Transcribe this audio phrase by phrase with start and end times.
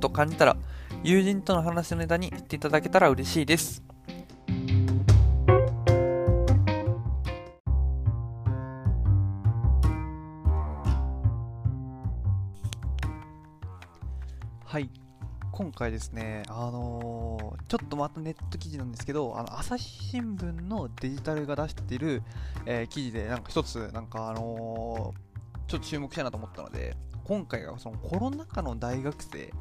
[0.00, 0.56] と感じたら
[1.04, 3.82] 友人との話のネタにしていただけたら嬉しいです。
[14.64, 14.88] はい。
[15.52, 22.22] 今回ですね、あのーちょっとまたネット記事なんですけど、あの朝日新聞のデジタルが出している、
[22.66, 25.30] えー記事で、なんか一つ、なんかあのー
[25.68, 26.96] ちょっと注目したいなと思ったので、
[27.30, 29.52] 今回がそのコロナ禍の大学生、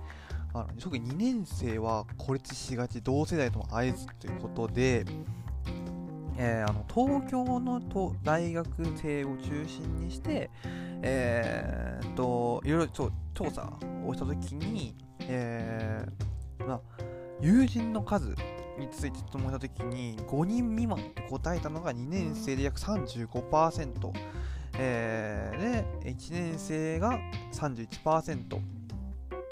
[0.56, 5.06] あの特に2年生は孤立しがち同世代との合図ということで、
[6.36, 10.50] えーあの東京のと大学生を中心にして、
[11.04, 13.72] えーといろいろ調調査
[14.04, 14.96] をしたときに、
[15.28, 16.80] えーまあ、
[17.40, 18.34] 友人の数
[18.80, 24.12] について質問したときに5人未満って答えたのが2年生で約35%、
[24.80, 27.20] えーで1年生が
[27.60, 28.60] 31%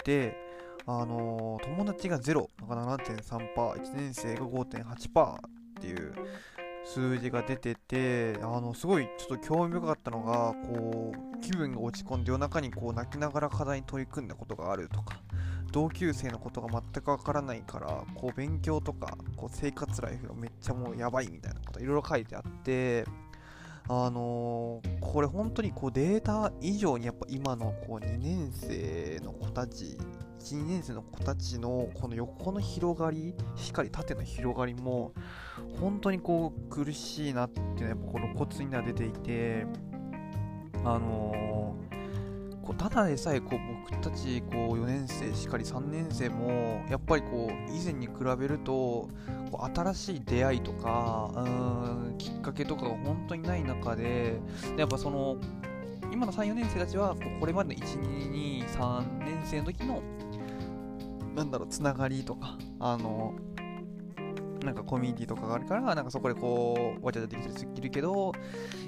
[0.04, 0.34] で、
[0.86, 5.40] あのー友達が0が7.3%、1年生が5.8%っ
[5.80, 6.14] ていう
[6.84, 15.20] 数字が出てて、あの、すごいちょっと興味深かったのが、こう、気分が落ち込んで夜中にこう泣きながら課題に取り組んだことがあるとか、
[15.70, 23.04] 同級生のことが全くわからないから、こう勉強とか、こう生活ライフがめっちゃもうやばいみたいなこといろいろ書いてあって、
[23.88, 29.96] あのーこれ本当にこうデータ以上にやっぱ今のこう2年生の子たち
[30.40, 35.14] 1、2年生の子たちのこの横の広がり、しっかり縦の広がりも
[35.80, 39.66] 本当にこう苦しいなっていうのはやっぱこの骨には出ていて、
[40.84, 41.67] あのー
[42.68, 43.58] こうただでさえこう
[43.90, 49.10] 僕たちこう4年生しかり3年生もやっぱりこう以前に比べるとこ
[49.52, 54.38] う新しい出会いとかうーんきっかけとかが本当にない中で
[54.76, 55.38] やっぱその
[56.12, 60.02] 今の3、4年生たちはこうこれまでの1、2、2、3年生の時の
[61.34, 63.34] なんだろうつながりとかあの
[64.64, 68.32] なんかコミュニティとかがあるから、なんかそこでこう、わちゃわちゃできたりするけど、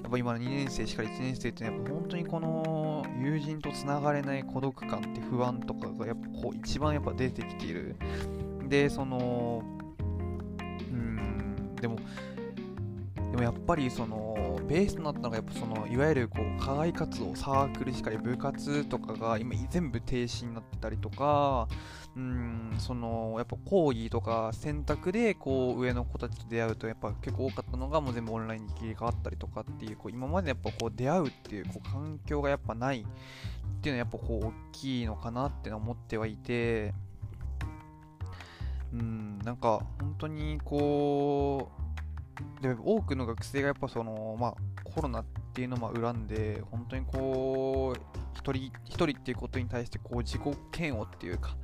[0.03, 7.97] やっぱ今の2年生しか1年生ってやっぱ本当にこの友人とつながれない孤独感って不安とかがやっぱこう一番やっぱ出てきている。
[8.69, 9.63] で、その、
[10.91, 11.97] うん、でも、
[13.31, 14.30] でもやっぱりその
[14.67, 21.69] ベースとなったのがやっぱそのいわゆるこう課外活動サークルしかり部活とかが今全部停止になってたりとか
[22.17, 33.05] うんそのやっぱ講義とか選択でこう上の子たちと出会うとやっぱ結構多かったのがもう全部オンラインに切り替わったりとかっていうこう今までやっぱこう出会うっていうこう環境がやっぱないっ
[33.81, 36.93] ていうのはやっぱこう大きいのかなって思ってはいて
[38.93, 41.80] うんなんか本当にこう
[42.61, 45.25] で多くの学生がやっぱそのまあコロナっ
[45.55, 48.01] ていうのをまあ恨んで本当にこう
[48.35, 50.43] 一人一人っていうことに対してこう自己
[50.79, 51.57] 嫌悪っていうか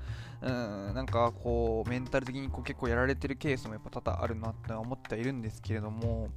[0.42, 6.28] うんなんかこうメンタル的にこう結構やられてるケースもやっぱ多々あるなって思ってはいるんですけれども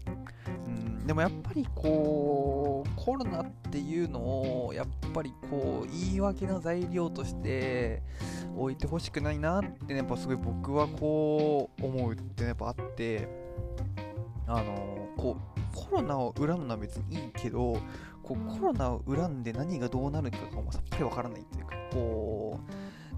[0.66, 4.20] うんでもやっぱりこうコロナっていうの
[4.68, 8.02] をやっぱりこう言い訳の材料として
[8.56, 13.28] 置いてほしくないなってねやっぱすごい僕はこう思うってやっぱあって
[14.50, 17.78] あのこうコロナを恨むのは別にいいけど
[18.24, 22.60] こうコロナを恨んで何がどうなるかがもうさっぱりわからないっていうかこ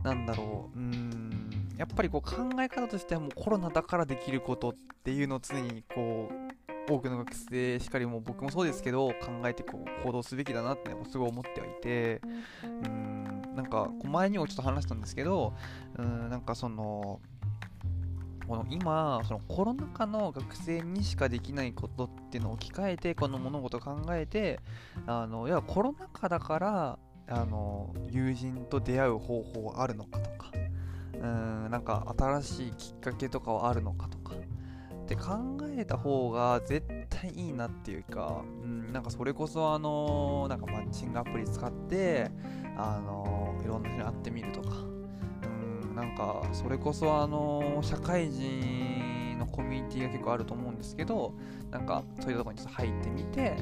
[0.03, 6.51] うなんだろううーんやっぱりこう考え方としてはもうコロナだからできることっていうのを常にこう
[6.93, 9.15] 多くの学生しかりも僕もそうですけど考
[9.45, 12.21] えてこう行動すべきだなってすごい思ってはいて
[12.63, 15.53] うんなんか前にもちょっと話したんですけど
[15.97, 17.19] うんなんかその
[18.47, 24.59] この今そのコロナ禍の学生にしかできないことっていうのを置き換えてこの物事を考えて
[25.05, 30.51] あのいやコロナ禍だからあの友人と出会う方法はあるのかとか
[31.13, 42.31] うんなんか新しいきっかけとかはあるのかとかって考えた方が絶対いいなっていうか、うん、なんかそれこそあのなんかマッチングアプリ使って
[42.77, 44.69] あのいろんな人に会ってみるとか
[46.01, 51.33] なんかそれこそあの社会人のコミュニティが結構あると思うんですけど
[51.69, 53.57] なんかそういうところにちょっと入ってみて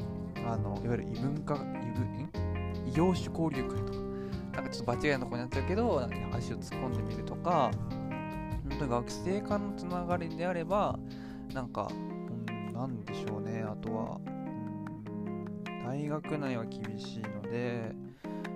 [0.46, 2.30] あのいわゆる異文化異文ん？
[2.88, 3.98] 異業種交流会とか。
[4.52, 7.70] なんかちょっと場違いのところになっちゃうけどなんか足を突っ込んでみるとか。
[8.68, 10.98] 本当に学生間のつながりであれば、
[11.52, 14.20] なんか、うん、なんでしょうね、あとは、
[15.84, 17.92] 大学内は厳しいので、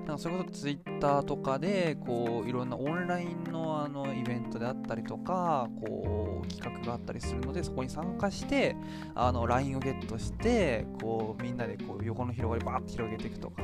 [0.06, 8.76] なんかそれこそツイッターとかで、こう、いろんなオンラインのあのイベントであったりとか、こう、企画があったりするので、そこに参加して、
[9.14, 13.62] あの、LINE をゲットして、こう、みんなでこう、横の広がりバーッと広げていくとか、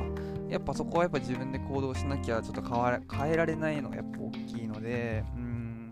[0.49, 5.91] やっぱそこはやっぱ自分で行動しなきゃちょっと変わ変えられないのがやっぱ大きいので、うん、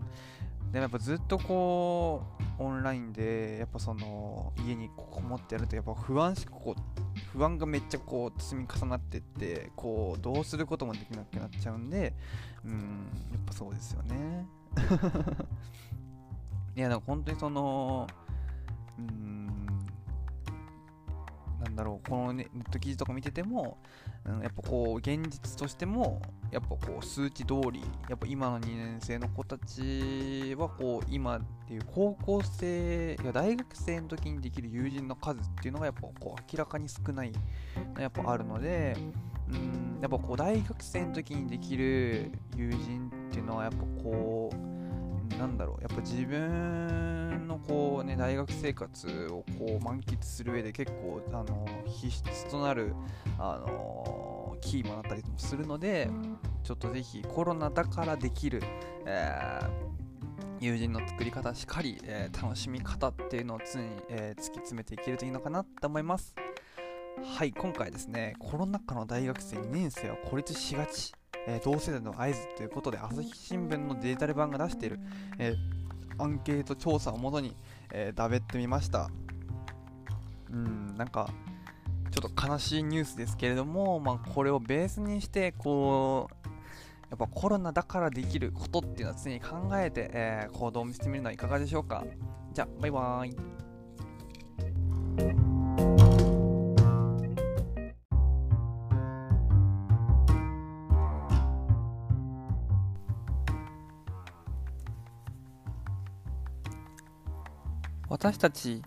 [0.72, 2.22] でもやっぱずっとこ
[2.58, 6.74] う、オンラインで、やっぱその、家にこもってやると、やっぱ不安し、こ、
[7.32, 12.12] 不安がめっちゃこう積み重なってってこうどうすることもできなくなっちゃうんで
[12.64, 14.46] うんやっぱそうですよね。
[16.76, 18.06] いやでも本当にその
[18.98, 19.46] うん
[21.60, 23.78] なんだろうこのネット記事とか見てても、
[24.24, 37.32] やっぱこう現実としてもやっぱこう数値通りやっぱ今の2年生の子たちはこう今っていう高校生や大学生の時にできる友人の数っていうのがやっぱこう明らかに少ない
[37.98, 38.96] やっぱあるので
[39.48, 44.79] うんやっぱこう大学生の時にできる友人っていうのはやっぱこう
[45.38, 45.82] なんだろう。
[45.82, 52.94] やっぱ自分のこうね大学生活をこう満喫する上で結構あの必須となる
[53.38, 56.10] あのキーマンだったりもするので
[56.62, 58.62] ちょっとぜひコロナだからできる、
[59.06, 59.68] えー、
[60.60, 66.34] 友人の作り方しかり、えー、楽しみ方っていうのを常に、えー、突き詰めていけるといいのかなと思います。
[67.22, 71.12] はい今回ですねコロナ禍の大学生2年生は孤立しがち
[71.46, 75.00] えー、同世代の合図ということで朝日新聞のデジタル版が出している、
[75.38, 77.54] えー、アンケート調査をもとに、
[77.92, 79.10] えー、だべってみました。
[80.50, 81.30] うんなんか
[82.10, 86.34] ちょっと悲しいニュースですけれども、まあ、これをベースにしてこう
[87.08, 92.04] やっぱコロナだからできることっていうのは常に考えて、えー、行動をしてみるのはいかがでしょうか。
[92.52, 93.28] じゃあバイバー
[95.46, 95.49] イ。
[108.10, 108.82] 私たち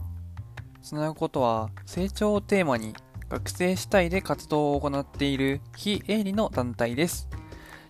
[0.81, 2.93] つなぐことは成長をテーマに
[3.29, 7.29] 学生主体で活動を行っている非営利の団体です。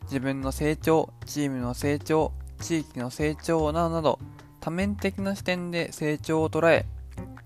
[0.03, 4.19] 自分の成長、チームの成長、地域の成長などなど
[4.59, 6.85] 多面的な視点で成長を捉え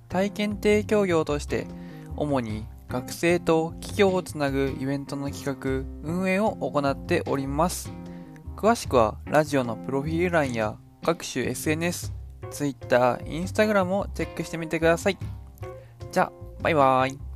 [0.09, 1.65] 体験提供業として
[2.17, 7.89] 主に学生と企業をつなぐイベントの企画、運営を行っております。
[8.57, 12.16] 詳しくはラジオのプロフィール欄や各種 SNS、
[12.51, 15.17] Twitter、Instagram をチェックしてみてください。
[16.11, 17.26] じゃあ、バイバーイ。